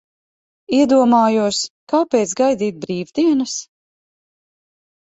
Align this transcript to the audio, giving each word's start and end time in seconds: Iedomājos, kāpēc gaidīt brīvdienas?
Iedomājos, 0.77 1.59
kāpēc 1.93 2.35
gaidīt 2.41 2.83
brīvdienas? 2.87 3.57